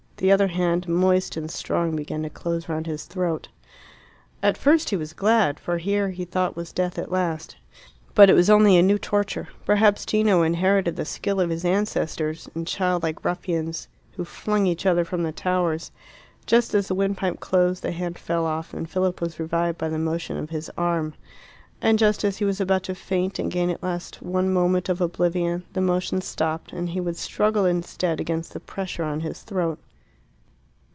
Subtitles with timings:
[0.17, 3.47] The other hand, moist and strong, began to close round his throat.
[4.43, 7.55] At first he was glad, for here, he thought, was death at last.
[8.13, 12.47] But it was only a new torture; perhaps Gino inherited the skill of his ancestors
[12.53, 15.91] and childlike ruffians who flung each other from the towers.
[16.45, 19.97] Just as the windpipe closed, the hand fell off, and Philip was revived by the
[19.97, 21.15] motion of his arm.
[21.81, 25.01] And just as he was about to faint and gain at last one moment of
[25.01, 29.79] oblivion, the motion stopped, and he would struggle instead against the pressure on his throat.